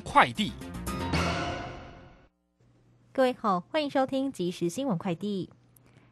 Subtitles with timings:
[0.00, 0.52] 快递。
[3.12, 5.50] 各位好，欢迎收听即时新闻快递。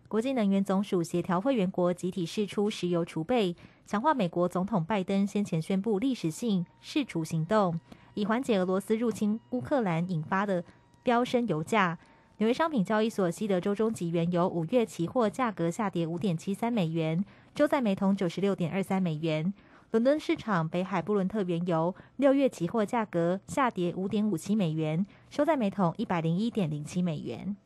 [0.07, 3.55] 国际能源总署协调会员国集体释出石油储备，
[3.87, 7.79] 强化美国总统拜登先前宣布历史性释出行动，
[8.15, 10.65] 以缓解俄罗斯入侵乌克兰引发的
[11.03, 11.99] 飙升油价。
[12.39, 17.25] 纽约商品交易所西德州中级原油五月期货价格下跌五点七三美元，
[17.55, 19.53] 周在每桶九十六点二三美元。
[19.91, 27.57] 伦敦市场北海布伦特原油六月期货价格下跌五点五七美元，收在每桶一百零一点零七美元。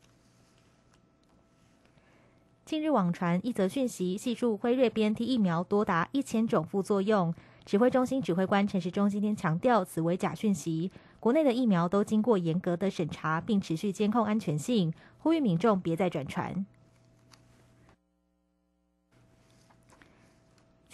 [2.65, 7.31] 近日网传一则讯息，系数辉瑞 BNT 疫苗多达一千种副作用。
[7.63, 10.91] 指挥中心指挥官陈时中今天强调，此为假讯息。
[11.19, 16.65] 国内的疫苗都经过严格的审查，并持续监控安全性，呼吁民众别再转传。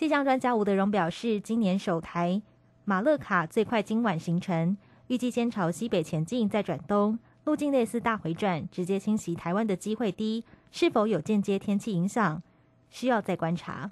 [0.02, 2.42] 气象专家吴德荣表示，今年首台
[2.86, 10.44] 马勒卡最快今晚形成，预计先朝西北前进，再转东，路径类似大回转，直接侵袭台湾的机会低。
[10.72, 12.42] 是否有间接天气影响，
[12.90, 13.92] 需要再观察。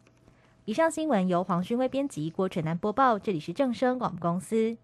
[0.65, 4.75] 以上新闻由黄勋威编辑，郭纯南播报，这里是正声广播公司。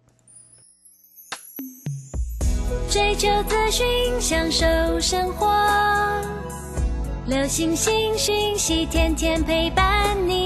[2.88, 3.84] 追求资讯，
[4.20, 4.64] 享受
[5.00, 5.52] 生活，
[7.26, 10.45] 流星星讯息，天天陪伴你。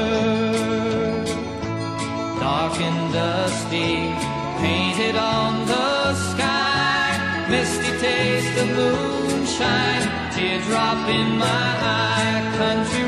[3.71, 4.13] Dusty,
[4.61, 7.47] painted on the sky.
[7.49, 12.53] Misty taste of moonshine, teardrop in my eye.
[12.57, 13.00] Country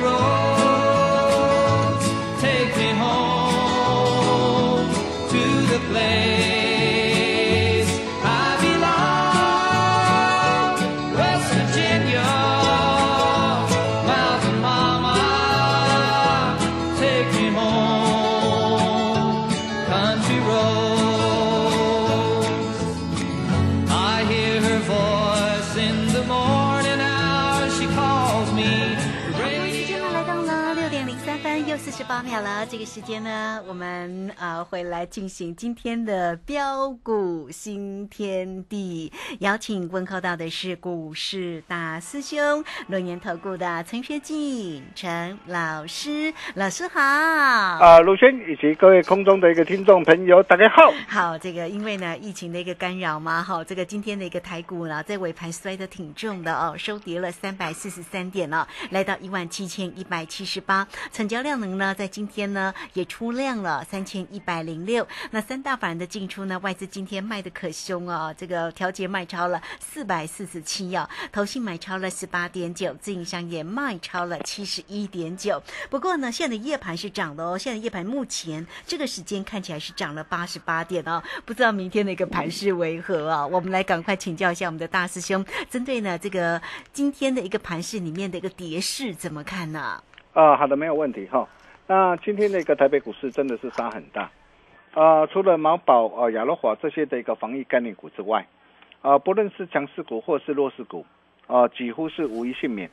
[32.83, 46.99] 个时间呢，我们呃会来进行今天的标股新天地，邀请问候到的是股市大师兄龙岩投顾的陈学进陈老师，老师好。
[46.99, 50.93] 啊，陆轩以及各位空中的一个听众朋友，大家好。
[51.07, 65.07] 好，这个因为呢疫情的一个干扰嘛，哈，这个今天的一个台股呢，在尾盘摔得挺重的哦，收跌了三百四十三点了，来到一万七千一百七十八，成交量能呢，在今天呢也出量了三千一百零六。
[65.31, 75.61] 那三大法人的进出呢，外资今天卖的可凶哦，这个调节卖超了四百四十七哦，投信买超了十八点九，自营商也卖超了七十一点九。
[75.89, 83.45] 不过呢，现在的夜盘是涨的哦，现在夜盘目前这个时间看起来是涨了八十八点哦，不知道明天的一个盘势为何啊？
[83.45, 86.61] 我们来赶快请教一下我们的大师兄，针对呢这个
[86.91, 90.01] 今天的一个盘势里面的一个跌势怎么看呢？
[90.33, 91.47] 啊，好的，没有问题哈。
[91.95, 94.31] 那今天的一个台北股市真的是杀很大，
[94.95, 98.47] 啊，除了毛宝、呃亚罗华这些的一个防疫概念股之外，
[99.03, 101.05] 啊，不论是强势股或是弱势股，
[101.45, 102.89] 啊，几乎是无一幸免，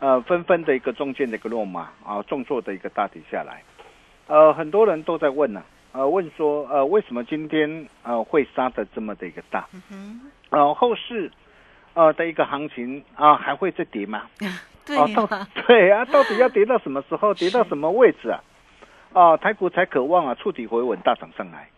[0.00, 3.62] 呃，纷纷的一个中间的一个落马，啊，重挫的一个大底下来，
[4.26, 5.62] 呃，很多人都在问呢、
[5.92, 9.66] 呃，问说，呃，为什么今天呃会杀的这么的一个大？
[9.90, 11.32] 嗯呃，后市
[11.94, 14.24] 呃的一个行情啊，还会再跌吗？
[14.84, 17.32] 对哦，到， 对啊，到底要跌到什么时候？
[17.34, 18.42] 跌到什么位置啊？
[19.12, 21.68] 啊，台股才渴望啊触底回稳大涨上来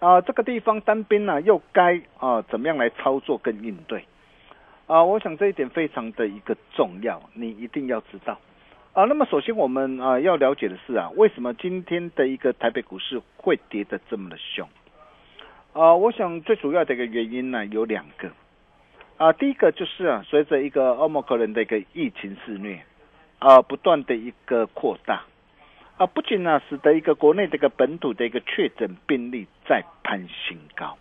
[0.00, 4.04] 啊，这个地方单兵呢、又该啊怎么样来操作跟应对
[4.86, 5.02] 啊？
[5.04, 8.38] 我想这一点非常的一个重要，你一定要知道
[8.92, 9.04] 啊。
[9.04, 14.68] 那么首先我们啊要了解的是啊，为什么今天的一个台北股市会跌得这么的凶？
[15.72, 18.28] 啊，我想最主要的一个原因呢有两个
[19.18, 22.82] 啊，第一个就是啊，随着一个欧盟可能的一个疫情肆虐
[23.38, 25.22] 啊，不断的一个扩大
[25.96, 30.96] 啊，不仅呢使得一个国内的一个本土的一个确诊病例在攀新高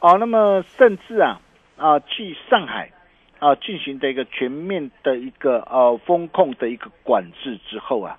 [0.00, 1.40] 啊，那么甚至啊
[1.76, 2.90] 啊，继上海
[3.38, 8.18] 啊进行的一个全面的一个呃风控的一个管制之后啊，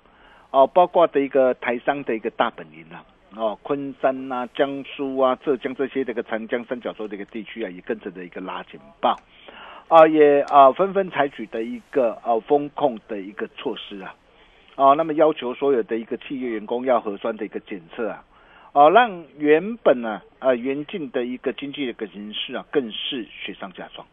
[0.50, 3.04] 哦、包括的一个台商的一个大本营啊。
[3.36, 9.16] 哦，昆山啊、江苏啊、浙江这些这个长江三角洲的一个地区啊，也跟着的一个拉警报，
[9.88, 14.14] 啊，也啊纷纷采取的一个啊风控的一个措施啊，
[14.76, 18.24] 啊，那么要求所有的一个企业员工要核酸的一个检测啊，
[18.72, 24.06] 啊，让原本呢啊严峻的一个经济的一个形势啊，更是雪上加霜。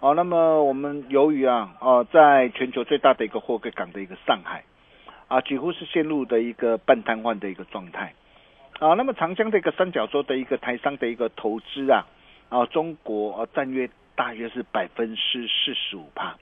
[0.00, 4.64] 哦、那么我们由于啊，哦、在全球最大的一个货柜港的一个上海，
[5.28, 8.14] 啊，几乎是陷入的一个半瘫痪的一个状态。
[8.80, 12.06] 啊，那么长江的一个三角洲的一个台商的一个投资啊，
[12.48, 13.86] 啊，中国啊占约
[14.16, 16.38] 大约是百分之四十五吧，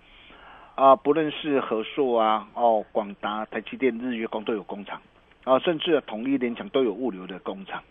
[0.77, 5.03] 啊，不论是和硕啊，哦，广达、台积电、日月光都有工厂，
[5.43, 7.83] 啊，甚至统一、联强都有物流的工厂，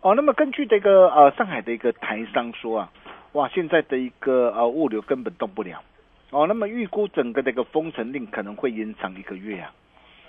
[0.00, 2.92] 哦，那么根据这个呃上海的一个台商说啊，
[3.32, 5.82] 哇，现在的一个呃物流根本动不了，
[6.30, 9.72] 哦，那么预估整个这个封城令可能会延长一个月啊。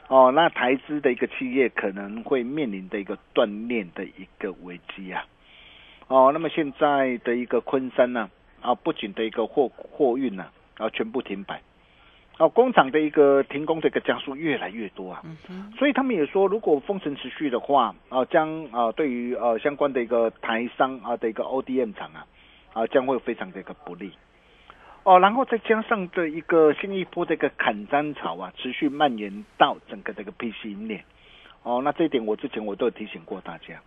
[0.10, 5.24] 哦，那台资的一个企业可能会面临的一个断链的一个危机啊。
[6.08, 8.28] 哦，那么现在的一个昆山呢、
[8.60, 10.48] 啊，不仅的一个货货运呢、
[10.80, 11.62] 啊，全部停摆，
[12.40, 15.22] 哦，工厂的一个停工的一个家数越来越多啊。
[15.78, 22.26] 所以他们也说，如果封城持续的话，啊，将啊对于呃相关的一个台商啊的一个 ODM 厂啊，
[22.74, 24.12] 啊将会非常的一个不利。
[25.04, 31.04] 哦，然后再加上的一个新一波的一个砍单潮啊，持续蔓延到整个这个 PC 链。
[31.64, 33.82] 哦，那这一点我之前我都有提醒过大家，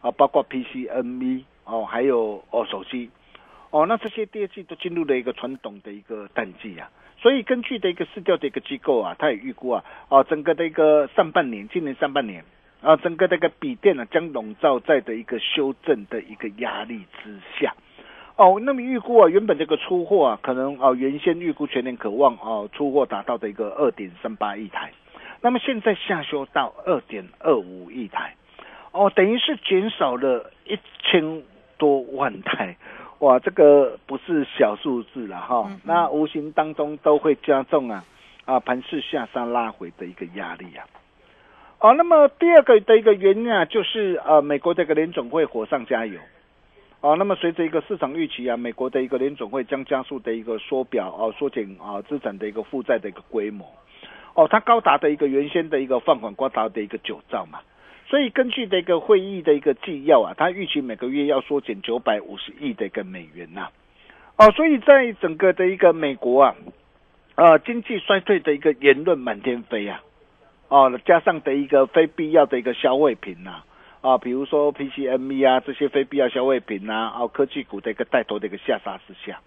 [0.00, 3.10] 啊，包括 PC、NV 哦，还有哦手机，
[3.70, 6.90] 哦，那这些第二季都进入了一个传统的一个淡季啊。
[7.18, 12.44] 所以根据的一个市调的一个机构啊，他也预估啊，哦，整个的一个上半年，今年上半年
[12.82, 17.74] 啊，整个这个笔电呢、将笼罩在的一个修正的一个压力之下。
[18.36, 24.90] 哦，那么预估啊，原本这个出货啊，可能哦原先预估全年渴望哦出货达到的一个二点三八亿台，
[25.40, 28.34] 那么现在下修到二点二五亿台，
[28.90, 31.44] 哦，等于是减少了一千
[31.78, 32.76] 多万台，
[33.20, 38.04] 哇，这个不是小数字了哈，那无形当中都会加重啊
[38.46, 40.82] 啊盘势下杀拉回的一个压力啊。
[41.78, 46.18] 哦，那么第二个的一个原因啊，就是呃美国这个联总会火上加油。
[47.04, 53.70] 哦，那么随着一个市场预期啊，美国的一个联总会将加速的一个缩表啊，缩减啊资产的一个负债的一个规模。
[54.32, 57.60] 哦，它高达的一个原先的一个放款高达的一个九兆嘛，
[58.08, 63.68] 所以根据的一个会议的一个纪要啊，它预期每个月要缩减九百五十亿的一个美元呐、
[64.38, 66.56] 哦，所以在整个的一个美国啊，
[67.34, 70.00] 呃经济衰退的一个言论满天飞啊，
[70.68, 73.62] 哦，加上的一个非必要的一个消费品呐、
[74.20, 79.40] 比如说 PCME 啊这些非必要消费品呐、啊，科技股的一个带头的一个下杀之下，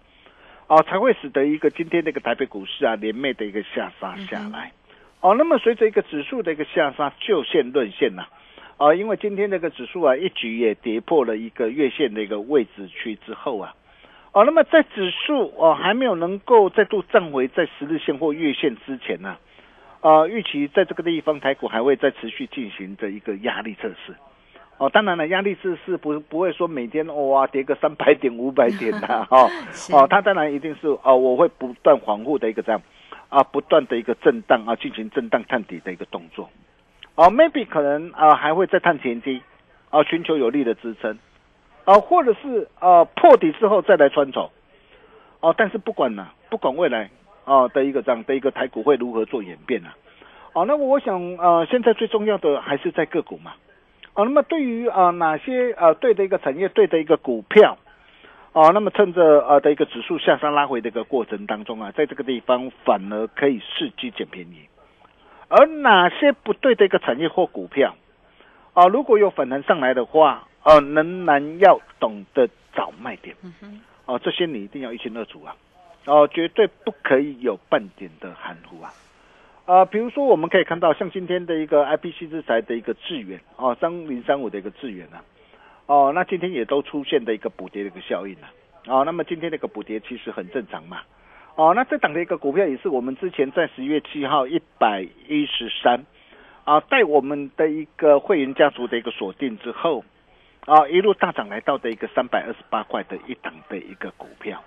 [0.66, 4.72] 哦，才会使得一个今天的一个台北股市啊连袂的一个下杀下来。
[5.20, 8.26] 哦，那么随着一个指数的一个下杀，就线论线呐、
[8.78, 13.74] 啊，因为今天这个指数啊一举也跌破了一个月线的一个位置区之后啊，
[14.32, 19.36] 哦，那么在指数哦还没有能够再度站回在十日线或月线之前呢、
[20.00, 24.16] 啊，呃，预期在这个地方台股还会再持续进行着一个压力测试。
[24.78, 29.92] 哦，当然了，压力是是不不会说每天哇跌个三百点、五百点的 哦是。
[29.92, 32.80] 哦，它当然一定是哦，我会不断防护的一个这样
[33.28, 36.48] 啊，不断的一个震荡啊，进行震荡探底的一个动作。
[37.16, 39.42] 哦，maybe 可能啊还会再探前低，
[39.90, 41.18] 啊寻求有力的支撑，
[41.84, 44.52] 啊或者是啊破底之后再来穿走，
[45.40, 47.10] 哦，但是不管呢、不管未来
[47.44, 49.96] 啊的一个这样的一个台股会如何做演变啊，
[50.52, 53.54] 哦，那我想呃现在最重要的还是在个股嘛，
[54.14, 57.76] 哦，那么对于啊哪些呃对的一个产业对的一个股票。
[58.52, 64.68] 哦，那么趁着呃的一个指数下山拉回的一个过程当中啊，在这个地方反而可以伺机捡便宜。
[65.48, 67.94] 而哪些不对的一个产业或股票，
[68.72, 73.36] 啊，如果有反弹上来的话，呃，仍然要懂得找卖点。
[74.06, 75.54] 哦，这些你一定要一清二楚啊。
[76.06, 78.90] 哦、绝对不可以有半点的含糊啊。
[79.68, 85.22] 啊、比如说我们可以看到，像今天的一个 IPC 制裁的一个智源哦，三零三五的一个智源啊，
[85.84, 88.48] 哦，那今天也都出现的一个补跌的一个效应啊，
[88.86, 91.02] 哦，那么今天的一个补跌其实很正常嘛，
[91.54, 96.06] 哦，那这档的一个股票也是我们之前在十一月七号一百一十三
[96.64, 100.02] 啊，带我们的一个会员家族的一个锁定之后，
[100.64, 104.64] 啊，一路大涨来到的一个三百二十八块的一档的一个股票，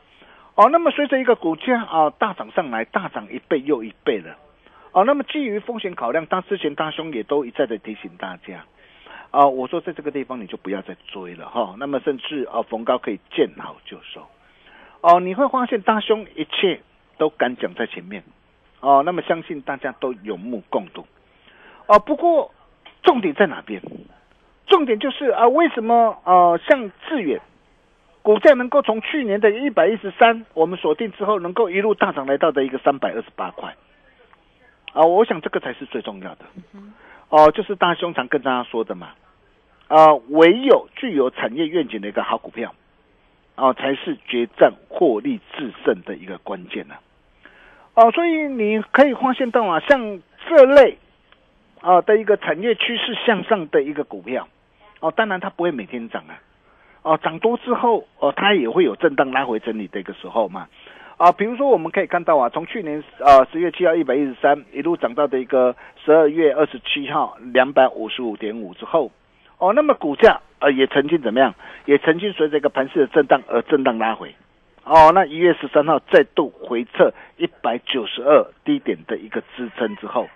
[0.53, 4.37] 哦，那么随着一个股价啊大涨上来，大涨一倍又一倍了。
[4.93, 8.65] 哦，那么基于风险考量，当之前大兄也都一再的提醒大家，
[9.31, 14.27] 啊，我说在这个地方你就不要再追了哈、那么甚至啊逢高可以见好就收，
[14.99, 16.81] 哦，你会发现大兄一切
[17.17, 18.21] 都敢讲在前面，
[18.81, 21.05] 哦，那么相信大家都有目共睹，
[21.87, 22.53] 哦，不过
[23.01, 23.81] 重点在哪边？
[24.67, 27.39] 重点就是啊，为什么呃像致远
[28.21, 33.73] 股价能够从去年的一百一十三我们锁定之后，能够一路大涨来到的一个三百二十八块？
[34.93, 36.45] 啊，我想这个才是最重要的。
[37.29, 39.11] 哦、就是大兄常跟大家说的嘛，
[39.87, 42.75] 啊，唯有具有产业愿景的一个好股票，
[43.55, 46.95] 哦、才是决战获利制胜的一个关键呢、
[47.93, 50.97] 哦、所以你可以发现到啊，像这类
[51.79, 54.49] 啊的一个产业趋势向上的一个股票，
[54.99, 56.35] 哦，当然它不会每天涨啊，
[57.03, 60.67] 哦，涨多之后，哦，它也会有震荡拉回整理的一个时候嘛。
[61.21, 69.11] 啊，比如说我们可以看到啊，从去年呃十月七号一百一十三一路涨到的一个十二月二十七号两百五十五点五之后，
[69.59, 71.53] 哦，那么股价呃也曾经怎么样？
[71.85, 74.33] 也曾经随着一个盘势的震荡而震荡拉回。
[74.83, 80.27] 哦，那一月十三号再度回撤一百九十二低点的一个支撑之后，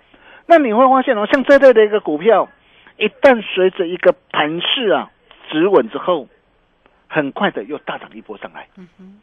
[0.45, 2.47] 那你会发现哦，像这类的一个股票，
[2.97, 5.09] 一旦随着一个盘势啊
[5.49, 6.27] 止稳之后，
[7.07, 8.67] 很快的又大涨一波上来。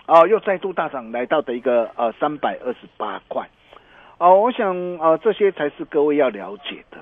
[0.07, 3.49] 哦，又再度大涨来到的一个呃三百二十八块，
[4.19, 6.99] 哦，我想呃这些才是各位要了解的。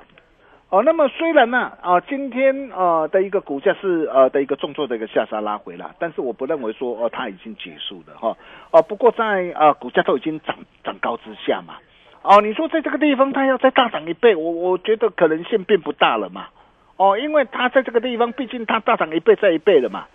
[0.68, 8.36] 哦，那么虽然呢啊、今天呃的一个股价是呃的一个重挫的一个下杀拉回了，但是我不认为说哦、它已经结束了哈。
[8.70, 11.74] 哦，不过在呃股价都已经涨涨高之下嘛，
[12.22, 16.46] 哦，你说在这个地方它要再大涨一倍，我我觉得可能性并不大了嘛。
[16.96, 20.06] 哦，因为它在这个地方，毕竟它大涨一倍再一倍了嘛。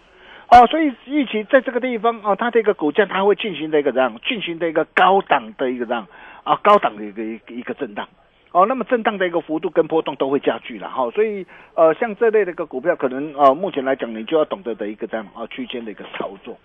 [0.49, 6.07] 哦，所以预期在这个地方哦，它这个股价它会进行的一个这样进行的一个高档的一个这样
[6.43, 8.07] 啊高档的一个一个一个震荡。
[8.51, 16.57] 哦，那么震荡的一个幅度跟波动都会加剧了哈、所以呃，像这类的一个股票，可能呃，目前来讲，你就要懂得的一个这样啊区间的一个操作。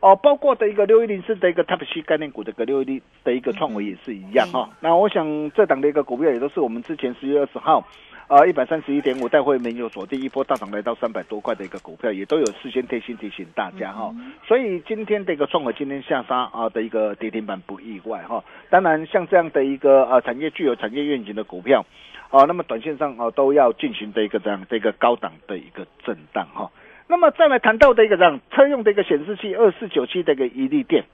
[0.00, 7.84] 哦，包括的一个六一零四的一个 Type C 概念股的一个六一零的一个创维也是一样哈、那我想这档的一个股票也都是我们之前十月二十号，
[8.28, 14.14] 啊一百三十一点五带会没有锁定一波大涨来到三百多块的一个股票，也都有事先贴心提醒大家哈、
[14.46, 21.86] 所以今天的一个创维今天下杀啊的一个跌停板不意外哈、当然像这样的一个呃产业具有产业愿景的股票，
[22.28, 26.70] 啊，那么短线上啊都要进行的一个这样的一个高档的一个震荡哈、
[27.08, 31.06] 那么再来谈到的一个这样车用的一个显示器二四九七的一个一利电，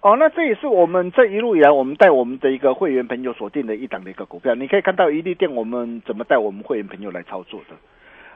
[0.00, 4.54] 哦，那这也是我们这一路以来我们带我们的一个会员朋友锁定的一档的一个股票。
[4.54, 7.74] 你可以看到一利店我们怎么带我们会员朋友来操作的。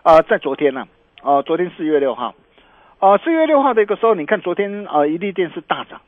[0.02, 0.88] 啊、在昨天呢、
[1.23, 2.35] 啊，昨天四月六号，
[2.99, 6.00] 啊，四月六号的一个时候，你看昨天啊，一利电是大涨。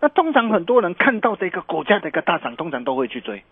[0.00, 3.42] 那通常很多人看到这个股价的一个大涨，通常都会去追。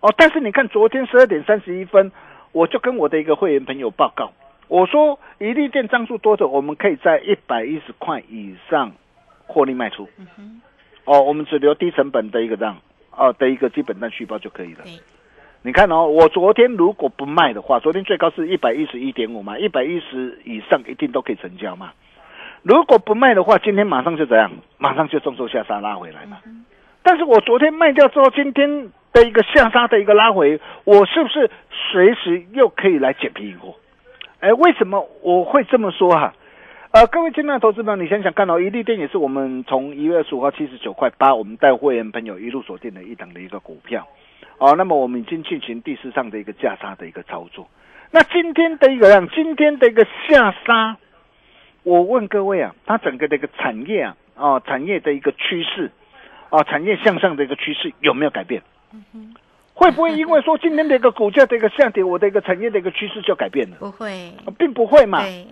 [0.00, 2.10] 哦，但是你看昨天十二点三十一分，
[2.50, 4.32] 我就跟我的一个会员朋友报告，
[4.66, 8.90] 我说一利电张数多的，我们可以在一百一十块以上
[9.46, 10.08] 获利卖出。
[11.04, 12.76] 哦，我们只留低成本的一个这样
[13.10, 14.80] 哦的一个基本单续报就可以了。
[15.62, 21.92] 你看哦，我昨天如果不卖的话，昨天最高是一百一十一点五嘛，一百一十以上一定都可以成交嘛。
[22.62, 24.50] 如果不卖的话，今天马上就怎样？
[24.78, 26.38] 马上就重挫下杀拉回来嘛。
[27.02, 31.50] 但是我昨天卖掉之后，今天的一个下杀的一个拉回，我是不是
[31.90, 33.74] 随时又可以来捡便宜货？
[34.40, 36.34] 哎，为什么我会这么说哈、
[36.92, 44.06] 呃，各位亲爱的投资朋友，你想想看哦，一利电也是我们从一月二十五号七十九块八，我们带会员朋友一路锁定的一档的一个股票。
[44.58, 47.66] 哦，那么我们已经进行第四上的一个价差的一个操作。
[48.10, 50.98] 那今天的一个量今天的一个下杀，
[51.82, 55.90] 我问各位啊，它整个的一个产业啊，哦，产业的一个趋势，
[56.50, 58.62] 啊，产业向上的一个趋势有没有改变？
[59.14, 59.34] 嗯
[59.72, 63.76] 会不会因为说今天的一个股价的一个下跌，我的一个产业的一个趋势就改变了？
[63.78, 65.22] 不会，啊并不会嘛。
[65.22, 65.46] 对，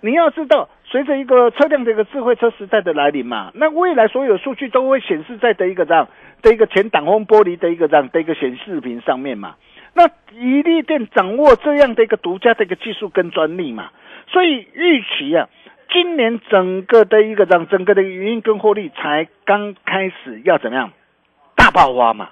[0.00, 6.08] 你要知道，随着一个车辆的一个智慧车时代的来临嘛，那未来所有数据都会显示在的一个这样
[6.40, 9.56] 的一个前挡风玻璃的一个这样的一个显示屏上面嘛。
[9.92, 13.90] 那一利电掌握这样的一个独家的一个技术跟专利嘛，
[14.28, 15.50] 所以预期啊，
[15.90, 20.92] 今年整个的一个让整个的营运跟获利才刚开始要怎么样
[21.56, 22.30] 大爆发嘛？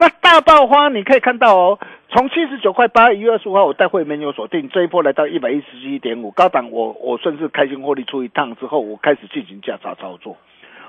[0.00, 1.78] 那大爆发你可以看到哦，
[2.08, 10.36] 从七十九块八一月二十五号我带会没有锁定，这一波来到一百一十七点五，高档我我顺势开心获利出一趟之后，我开始进行价差操作。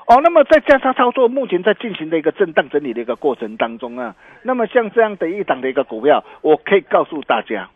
[0.06, 7.70] 哦，那么在价差操作目前在进行的一个震荡整理的一个过程当中啊，那么像这样的一档的一个股票，我可以告诉大家，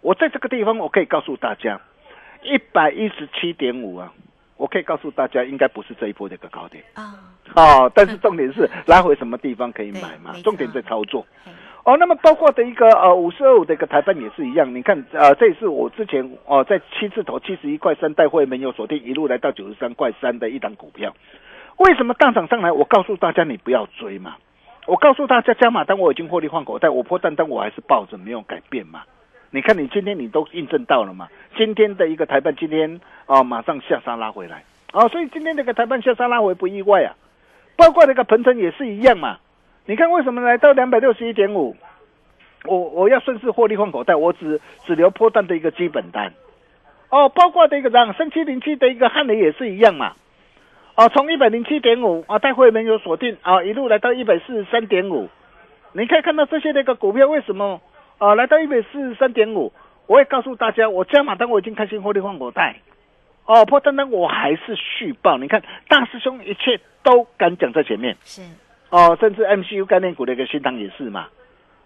[0.00, 1.80] 我在这个地方我可以告诉大家，
[2.42, 4.12] 一百一十七点五啊，
[4.56, 7.18] 我可以告诉大家，应该不是这一波的一个高点啊，
[7.56, 11.26] 哦，但是重点是拉回什么地方可以买嘛重点在操作。
[11.84, 21.14] 哦，那么包括的一个呃五十二五的一个台办也是一样，你看呃这也是我之前哦、在七字头七十一块三带会没有锁定，一路来到九十三块三的一档股票，
[21.76, 22.72] 为什么大涨上来？
[22.72, 24.36] 我告诉大家你不要追嘛，
[24.86, 29.02] 我告诉大家加码单我已经获利换口袋，我破单单我还是抱着没有改变嘛。
[29.50, 31.28] 你看你今天你都印证到了嘛？
[31.54, 37.14] 今天的一个台办今天啊、马上下杀拉回来啊、所以今天这个台办下杀拉回不意外啊，
[37.76, 39.36] 包括那个鹏程也是一样嘛。
[39.86, 41.76] 你看为什么来到两百六十一点五？
[42.64, 46.32] 我我要顺势获利换口袋，我只只留破蛋的一个基本单。
[47.10, 50.14] 哦，包括的一个让三七零七的一个汉雷也是一样嘛。
[50.96, 55.28] 哦，从一百零七点五啊，带会没有锁定啊，一路来到一百四十三点五。
[55.92, 57.80] 你可以看到这些的一个股票为什么
[58.16, 59.70] 啊来到一百四十三点五？
[60.06, 62.76] 我也告诉大家，我加码单我已经开心获利换口袋。
[63.44, 65.36] 哦，破单单我还是续报。
[65.36, 68.16] 你看大师兄一切都敢讲在前面。
[68.24, 68.40] 是
[68.94, 71.26] 哦，甚至 MCU 概念股的一个新档也是嘛。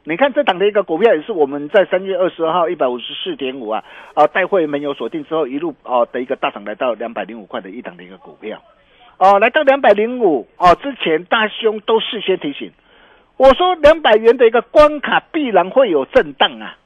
[0.04, 8.62] 你看这档的一个股票也是我们在三月二十二号一百五十四点五啊，啊带会没有锁定之后一路哦的一个大涨来到两百零五块的一档的一个股票，
[9.16, 12.72] 哦来到两百零五哦之前大兄都事先提醒
[13.38, 16.76] 我说两百元的一个关卡必然会有震荡啊，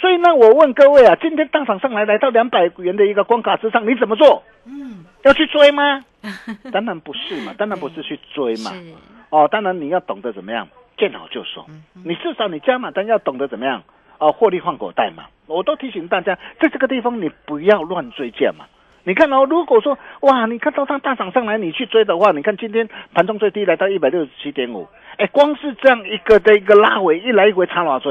[0.00, 4.42] 所以呢我问各位啊，今天大涨上来来到两百元的一个关卡之上，你怎么做？
[4.64, 6.04] 嗯要去追吗？
[6.72, 8.70] 当然不是嘛，当然不是去追嘛。
[8.72, 8.94] 是
[9.30, 11.64] 哦，当然你要懂得怎么样见好就收，
[12.04, 13.82] 你至少你加码单要懂得怎么样
[14.18, 15.24] 哦，获利换口袋嘛。
[15.46, 18.66] 我都提醒大家，在这个地方你不要乱追价嘛。
[19.04, 28.10] 你看哦，如果说哇，你看到它大涨上来，你去追的话，你看今天盘中最低来到一百六十七点五，哎，光是这样一个的一个拉尾，一来一回差偌少？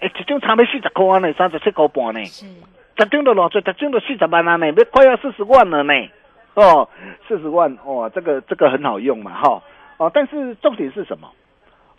[0.00, 2.24] 哎，一张差没四十块安呢，三十七块半呢。
[2.24, 2.46] 是
[2.96, 5.92] 十张都偌济，十张都四十万啊呢，要快要四十万了呢。
[6.54, 6.88] 哦，
[7.28, 9.62] 四十万哦，这个这个很好用嘛，哈、哦，
[9.98, 11.28] 哦但是重点是什么？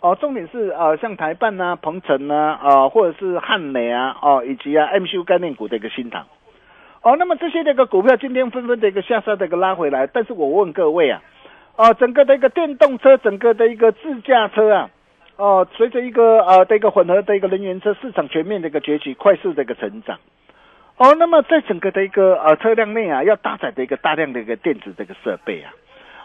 [0.00, 6.26] 哦，重点是呃，像台办啊、鹏程啊，啊、或者是汉磊啊，哦，以及啊 MCU 概念股的一个新塘。
[7.02, 11.22] 哦，那么这些的一个股票今天纷纷的一个下杀的一个拉回来，但是我问各位啊，
[11.76, 14.90] 哦，整个的一个电动车，整个的一个自驾车啊，
[15.36, 20.18] 哦，随着一个呃的一个混合的一个能源车市场全面的一个崛起，快速的一个成长。
[20.96, 25.72] 哦，那么在整个的一个呃车辆内啊，要搭载的一个大量的一个电子这个设备啊，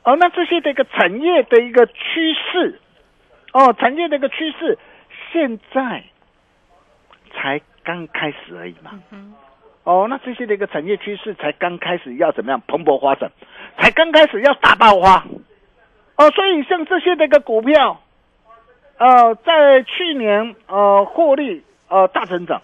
[0.05, 2.79] 哦，那这些的一个产业的一个趋势，
[3.53, 4.77] 哦，产业的一个趋势，
[5.31, 6.03] 现在
[7.33, 8.91] 才刚开始而已嘛。
[9.83, 13.31] 哦，那这些的一个产业趋势才刚开始要怎么样蓬勃发展，
[13.79, 15.25] 才刚开始要大爆发。
[16.17, 17.99] 哦，所以像这些的一个股票，
[18.97, 22.61] 呃，在去年呃获利呃大成长，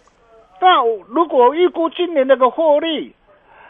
[0.61, 3.15] 那如果预估今年那个获利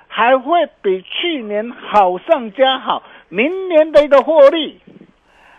[0.08, 3.02] 还会比去年好上加好，
[3.32, 4.80] 明年的一个获利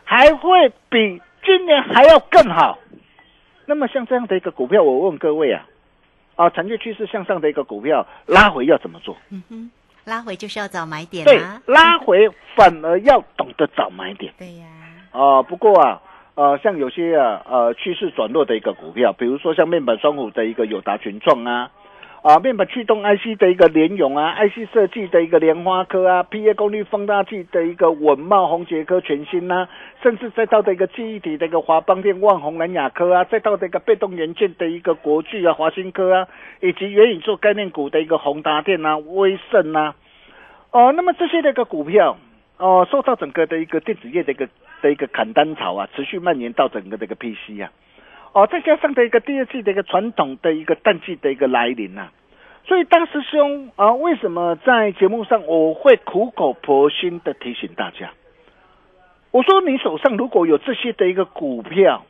[0.05, 2.79] 还会比今年还要更好。
[3.65, 5.67] 那么像这样的一个股票，我问各位啊，
[6.37, 9.17] 啊，产业趋势向上的一个股票拉回要怎么做？
[9.31, 9.71] 嗯哼，
[10.05, 14.35] 拉回就是要找买点对，，拉回反而要懂得找买点。
[14.39, 14.67] 对呀，
[15.13, 16.03] 啊、不过啊，
[16.35, 21.71] 呃，像有些啊，呃，趋势转弱的一个股票，比如说像面板双虎的一个友达群创啊，
[22.23, 29.69] 啊，面板驱动 IC 的一个联咏啊，IC 设计的一个莲花科啊，PA 功率放大器的一个稳茂宏杰科全新呐、
[30.05, 36.29] 甚至再到的一个记忆体的一个华邦电、万宏南亚科啊，再到的一个被动元件的一个国巨啊、华新科啊，
[36.61, 39.97] 以及元宇宙概念股的一个宏达电啊、威盛啊，
[40.71, 42.17] 哦、那么这些的一个股票。
[42.59, 44.49] 哦，受到整个的一个电子业的一个
[44.81, 47.73] 的一个砍单潮啊，持续蔓延到整个的一个 PC 啊，
[48.33, 52.11] 哦，再加上的一个第二季的一个传统的一个淡季的一个来临啊，
[52.65, 58.11] 所以大师兄啊，为什么在节目上我会苦口婆心的提醒大家？
[59.31, 62.05] 我说你手上如果有这些的一个股票，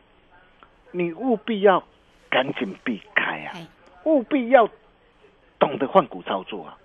[0.93, 1.83] 你务必要
[2.31, 3.67] 赶紧避开啊哎，
[4.05, 4.69] 务必要
[5.59, 6.79] 懂得换股操作啊！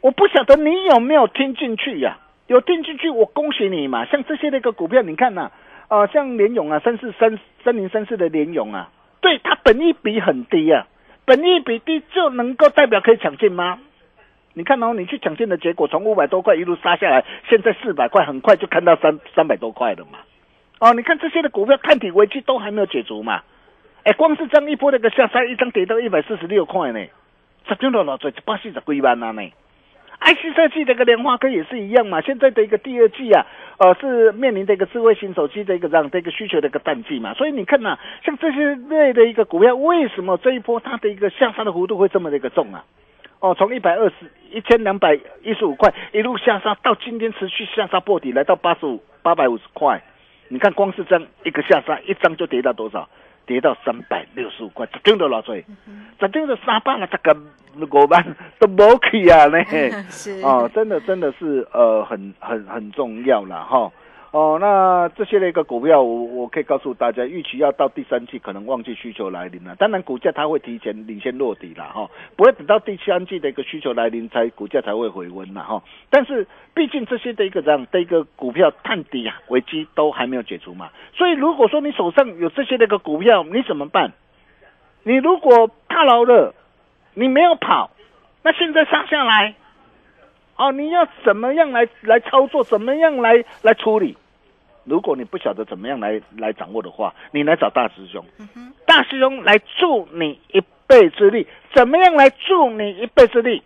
[0.00, 4.04] 我不晓得你有没有听进去呀、有听进去，我恭喜你嘛！
[4.06, 5.52] 像这些的一个股票，你看呐、啊，
[6.06, 10.86] 像联勇啊，三四三三零三四的联勇啊，对它本益比很低啊，
[11.26, 13.78] 本益比低就能够代表可以抢进吗？
[14.54, 20.18] 你看哦，你去抢进的结果，从五百多块一路杀下来，现在四百块，很快就看到三三百多块了嘛。
[20.78, 23.42] 哦，你看这些的股票看体危机都还没有解除嘛。
[24.04, 27.00] 哎，光是这样一波那个下杀，一张跌到一百四十六块呢，
[27.68, 29.42] 十张了老最八四十几万啊呢。
[30.24, 33.44] IC 设计这个莲花科也是一样嘛，现在的一个第二季啊，
[33.78, 42.84] 呃，是面临的一个智慧型手机的一个这样的一个需求的一个淡季嘛，所以你看呐、像这些类的一个股票，为什么这一波它的一个下杀的幅度会这么的一个重啊？
[43.40, 44.14] 哦，从一百二十
[44.52, 50.00] 一千两百一十五块一路下杀到今天持续下杀破底，来到八十五八百五十块，
[50.46, 53.08] 你看光是这样一个下杀，一张就跌到多少？
[53.52, 55.62] 跌到三百六十五块，十张都偌济，
[56.18, 57.36] 十张就三百了，这个
[57.78, 58.24] 五万
[58.58, 59.62] 都无去啊呢。
[60.08, 63.92] 是哦，真的真的是呃很很很重要了哈。
[64.32, 69.76] 哦，那这些的一个股票，我我可以告诉大家，预期要到第三季可能旺季需求来临了。
[69.76, 75.82] 当然，股价它会提前领先落底了哈，不会等到第三季的一个需求来临才股价才会回温了哈。
[76.08, 80.88] 但是，毕竟这些的一个这样的一个股票探底啊，危机都还没有解除嘛。
[81.14, 84.12] 所以，如果说你手上有这些的一个股票，你怎么办？
[85.02, 86.54] 你如果套牢了，
[87.12, 87.90] 你没有跑，
[88.42, 89.54] 那现在杀下来，
[90.56, 92.64] 哦，你要怎么样来来操作？
[92.64, 94.16] 怎么样来来处理？
[94.84, 98.24] 如果你不晓得怎么样来来掌握的话，你来找大师兄，
[98.86, 101.46] 大师兄来助你一臂之力。
[101.74, 103.62] 怎么样来助你一臂之力？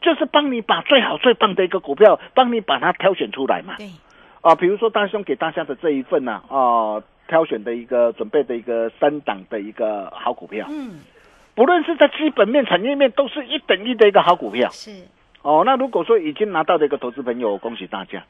[0.00, 3.76] 就是帮你把最好最棒的一个股票，帮你把它挑选出来嘛。
[3.78, 3.88] 对，
[4.42, 11.00] 啊，比如说大师兄给大家的这一份呢、啊，挑选的一个准备的一个三档的一个好股票，嗯，
[11.54, 14.68] 不论是在基本面、产业面，都是一等一的一个好股票。
[14.70, 14.90] 是，
[15.40, 18.22] 哦，那如果说已经拿到的一个投资朋友，恭喜大家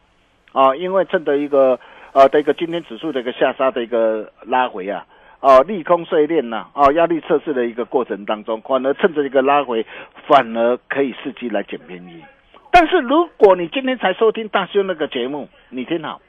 [0.55, 0.75] 啊！
[0.77, 1.79] 因为趁着一个
[2.13, 5.05] 呃的一个今天指数的一个下杀的一个拉回啊，
[5.41, 9.85] 哦、利空碎裂呐，哦，压力测试的一个过程当中，反而趁着一个拉回，
[10.29, 12.23] 反而可以伺机来捡便宜。
[12.71, 16.21] 但是如果你今天才收听大师兄那个节目，你听好，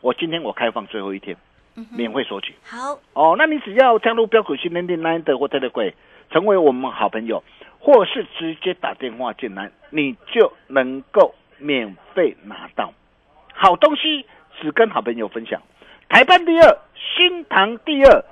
[0.00, 1.36] 我今天我开放最后一天，
[1.90, 2.54] 免费索取。
[2.62, 5.92] 好，哦，那你只要加入标股训练营 Line 的或 Telegram，
[6.30, 7.42] 成为我们好朋友，
[7.80, 12.92] 或是直接打电话进来，你就能够免费拿到
[13.54, 14.26] 好东西，
[14.60, 15.62] 只跟好朋友分享。
[16.08, 18.24] 台办第二，新塘第二，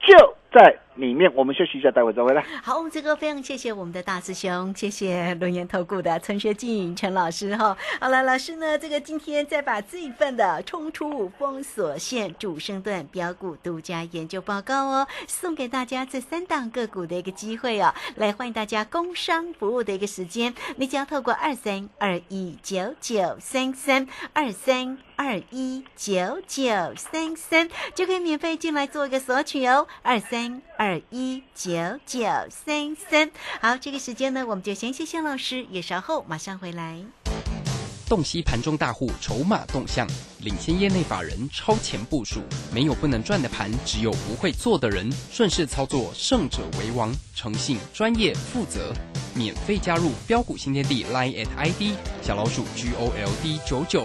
[0.00, 1.32] 就在里面。
[1.34, 2.44] 我们休息一下，待会再回来。
[2.62, 7.76] 好，这个非常谢谢我们的大师兄，谢谢轮研投顾的陈学进陈老师哈。
[8.00, 24.98] 好了，老师呢，这个今天再把这一份的冲出封锁线主升段标股独家研究报告哦，送给大家这三档个股的一个机会哦，来欢迎大家工商服务的一个时间，你只要透过二三二一九九三三二三。
[25.24, 26.64] 二一九九
[26.96, 31.70] 三三就可以免费进来做一个索取哦，二三二一九
[32.04, 33.30] 九三三。
[33.60, 36.98] 好，这个时间呢，我们就先谢谢老师，也稍后马上回来。
[38.08, 40.08] 洞悉盘中大户筹码动向，
[40.40, 42.40] 领先业内法人超前部署。
[42.74, 45.08] 没有不能赚的盘，只有不会做的人。
[45.30, 47.14] 顺势操作，胜者为王。
[47.36, 48.92] 诚信、专业、负责。
[49.36, 54.04] 免费加入标股新天地 Line at ID 小老鼠 G O L D 九九。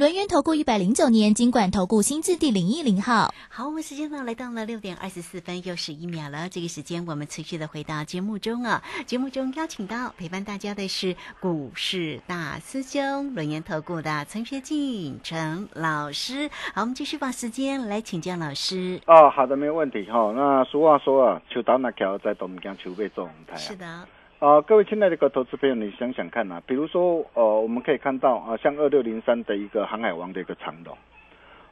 [0.00, 3.30] 轮源投顾一百零九年经管投顾新字第零一零号。
[3.50, 6.48] 好，我们时间呢来到了六点二十四分又是一秒了。
[6.48, 8.82] 这个时间我们持续的回到节目中啊。
[9.04, 16.48] 节目中邀请到陪伴大家的是股市大师兄轮研投顾的陈学进陈老师。
[16.74, 18.98] 好，我们继续把时间来请教老师。
[19.06, 23.58] 哦，好的，没有问题哈、那俗话说啊，秋刀那条在东江秋被做红台啊。
[23.58, 24.08] 是的，
[24.40, 30.96] 啊、各位亲爱的个投资朋友，你想想看啊，比如说，呃，我们可以看到啊、像二六零三的一个航海王的一个长龙，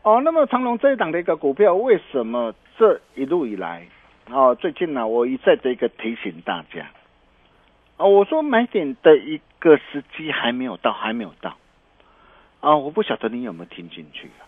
[0.02, 3.88] 哦，那么长龙这一档的一个股票，为什么这一路以来，
[4.30, 6.90] 哦，最近呢、我一再的一个提醒大家，
[7.96, 11.56] 啊、我说买点的一个时机还没有到，还没有到，
[12.60, 14.44] 啊、我不晓得你有没有听进去啊？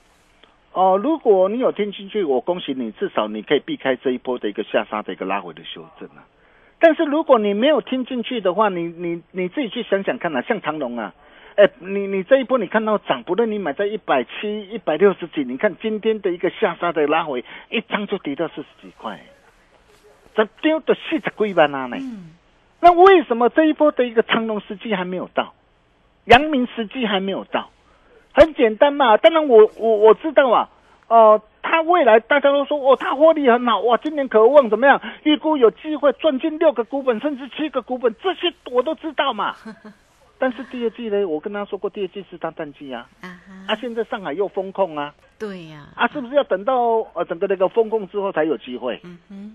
[0.74, 6.28] 哦，如果你有听进去，我恭喜你，至少你可以避开这一波的一个下杀的一个拉回的修正啊。
[6.80, 11.14] 但是如果你没有听进去的话，你你你自己去想想看啊，像长隆啊，
[11.56, 19.20] 哎，你你这一波你看到涨，不论你买在一百七、一百六十几，你看今天的一个下杀的拉回，一张就跌到四十几块，
[20.34, 21.98] 这丢的四十几万啊呢。
[22.00, 22.30] 嗯，
[22.80, 25.52] 那为什么这一波的一个长隆时机还没有到，
[26.24, 27.70] 阳明时机还没有到？
[28.32, 30.70] 很简单嘛，当然我我我知道啊，
[31.10, 35.00] 哦、它未来大家都说哦，它获利很好，哇，今年渴望怎么样？
[35.24, 39.54] 预估有机会赚进六个股本，甚至七个股本，这些我都知道嘛。
[40.38, 46.74] 但是第二季呢，我跟他说过，第二季是他淡季啊，啊啊，现在上海又封控啊，对呀，啊，是不是要等到
[47.12, 49.00] 呃整个那个封控之后才有机会？
[49.02, 49.54] 嗯哼，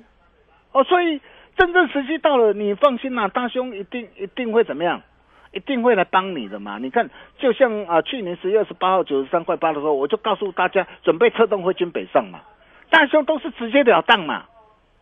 [0.73, 1.21] 哦，所以
[1.57, 5.01] 真正时机到了，你放心啦、大兄一定一定会怎么样？
[5.55, 6.77] 一定会来帮你的嘛！
[6.81, 12.41] 你看，就像啊、去年十月二十八号九十三块八的时候，我就告诉大家准备策动汇军北上嘛，
[12.89, 14.43] 大兄都是直截了当嘛。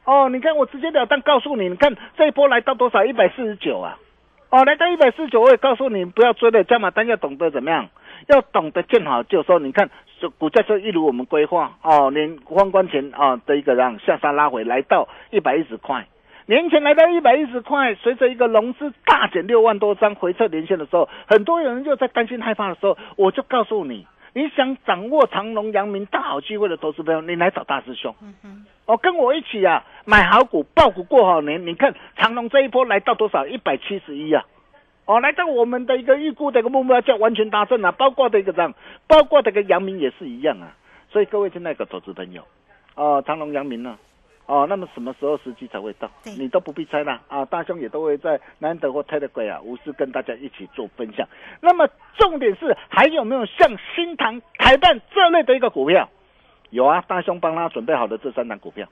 [0.05, 3.03] 哦，你看我直截了当告诉你，你看这一波来到多少？
[3.03, 3.97] 一百四十九啊！
[4.51, 7.89] 哦，来到一百四十九，我也告诉你不要追了，加码单要懂得怎么样，
[8.27, 9.57] 要懂得见好就收。
[9.57, 9.89] 你看，
[10.37, 16.05] 股价就一如我们规划哦，连封关前啊的一个让下杀拉回来到一百一十块，
[16.45, 28.13] 年前来到一百一十块，随着一个融资大减六万多张回撤连线的时候，很多人就在担心害怕的时候，我就告诉你，你想掌握长隆、阳明大好机会的投资朋友，你来找大师兄。
[28.21, 31.65] 嗯哼，哦，跟我一起啊，买好股、爆股过好年。
[31.65, 33.47] 你看长隆这一波来到多少？
[33.47, 34.43] 一百七十一啊！
[35.05, 38.73] 哦，来到我们的一个预估的一个目标价完全达成啊，包括的一个这样，
[39.07, 40.75] 包括这个阳明也是一样啊。
[41.09, 42.43] 所以各位亲爱的投资朋友，
[42.95, 43.97] 哦，长隆、阳明呢？
[44.45, 46.09] 哦，那么什么时候时机才会到？
[46.37, 47.45] 你都不必猜啦啊！
[47.45, 51.25] 大兄也都会在难得或 Telegram 啊，无私跟大家一起做分享。
[51.61, 56.09] 那么重点是还有没有像新塘、台办这类的一个股票？
[56.71, 58.87] 有啊，大兄帮他准备好的这三档股票。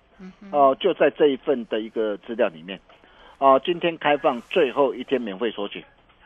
[0.52, 2.80] 哦、就在这一份的一个资料里面。
[3.38, 5.84] 哦、今天开放最后一天免费索取。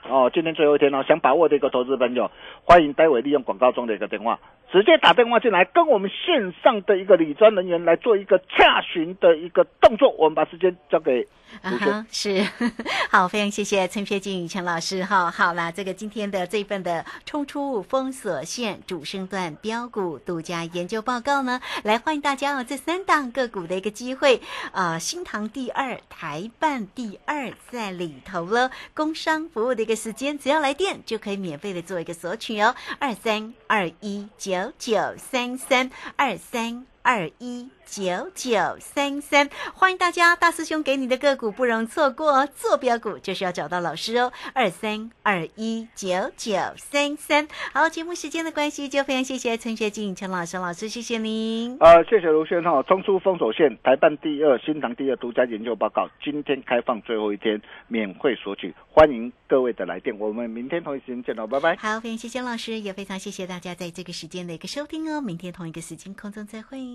[0.10, 2.30] 哦，今天最后一天哦，想把握的一个投资朋友，
[2.64, 4.40] 欢迎待会利用广告中的一个电话，
[4.72, 10.12] 直接打电话进来，跟我们线上的一个理专人员来做一个洽询的一个动作。
[10.18, 11.28] 我们把时间交给
[11.62, 12.06] 啊。
[12.12, 12.46] 是
[13.10, 15.32] 好，非常谢谢陈学静陈老师哈。
[15.32, 24.40] 好啦，这个今天的这份的冲出封锁线主升段标股独家研究报告呢，来欢迎大家哦，这三档个股的一个机会，
[24.72, 28.70] 呃，新塘第二，台办第二在里头了。
[28.94, 36.86] 工商服务的一个时间，只要来电就可以免费的做一个索取哦，二三二一九九三三二三。
[37.06, 47.48] 二一九九三三，欢迎大家，大师兄给你的个股不容错过哦，做标股就是要找到老师哦，二三二一九九三三。
[47.72, 51.78] 好，节目时间的关系，就非常谢谢陈学静陈老师老师，谢谢您。
[51.80, 61.76] 呃，谢谢卢轩哈，冲出封锁线，台办第二，新塘第二独家研究报告，今天开放最后一天免费索取，欢迎各位的来电，我们明天同一时间见喽，拜拜。
[61.76, 65.22] 好，非常谢谢老师，也非常谢谢大家在这个时间的一个收听哦。
[65.22, 66.95] 明天同一个时间空中再会。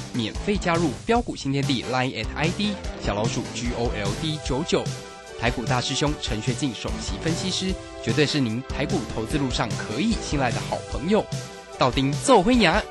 [0.13, 4.83] 免费加入标股新天地 Line at ID 小老鼠 G O L D 九九。
[5.39, 11.25] 台股大师兄陈学进首席分析师，绝对是您台股投资路上可以信赖的好朋友。
[11.79, 12.81] 道丁奏灰牙。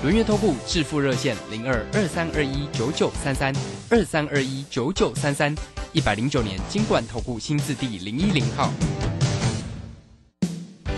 [0.00, 3.52] 轮月投顾致富热线零二二三二一九九三三
[3.90, 5.52] 二三二一九九三三，
[5.92, 8.70] 一百零九年经管投顾新字第零一零号。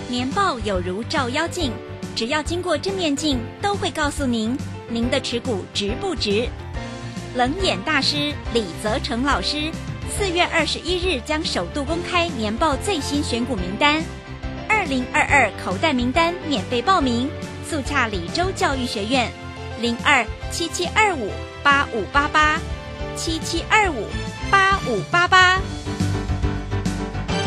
[0.07, 1.73] 年报有如照妖镜，
[2.15, 4.55] 只要经过正面镜，都会告诉您
[4.91, 6.49] 您的持股值不值。
[7.35, 9.71] 冷眼大师李泽成老师
[10.11, 14.03] 四月二十一日将首度公开年报最新选股名单，
[14.69, 17.31] 二零二二口袋名单免费报名，
[17.69, 19.31] 速洽李州教育学院
[19.81, 21.31] 零二七七二五
[21.63, 22.59] 八五八八
[23.17, 24.07] 七七二五
[24.51, 25.61] 八五八八。